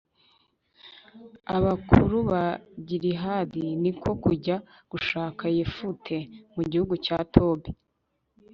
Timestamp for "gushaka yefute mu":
4.91-6.61